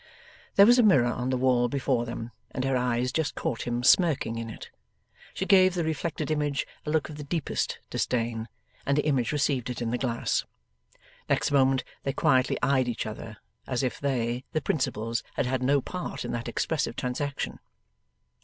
There 0.55 0.65
was 0.65 0.79
a 0.79 0.81
mirror 0.81 1.13
on 1.13 1.29
the 1.29 1.37
wall 1.37 1.67
before 1.69 2.05
them, 2.07 2.31
and 2.49 2.63
her 2.65 2.75
eyes 2.75 3.11
just 3.11 3.35
caught 3.35 3.67
him 3.67 3.83
smirking 3.83 4.39
in 4.39 4.49
it. 4.49 4.71
She 5.35 5.45
gave 5.45 5.75
the 5.75 5.83
reflected 5.83 6.31
image 6.31 6.65
a 6.87 6.89
look 6.89 7.07
of 7.09 7.17
the 7.17 7.23
deepest 7.23 7.77
disdain, 7.91 8.49
and 8.83 8.97
the 8.97 9.05
image 9.05 9.31
received 9.31 9.69
it 9.69 9.79
in 9.79 9.91
the 9.91 9.99
glass. 9.99 10.43
Next 11.29 11.51
moment 11.51 11.83
they 12.01 12.13
quietly 12.13 12.57
eyed 12.63 12.87
each 12.87 13.05
other, 13.05 13.37
as 13.67 13.83
if 13.83 13.99
they, 13.99 14.43
the 14.53 14.59
principals, 14.61 15.21
had 15.35 15.45
had 15.45 15.61
no 15.61 15.81
part 15.81 16.25
in 16.25 16.31
that 16.31 16.47
expressive 16.47 16.95
transaction. 16.95 17.59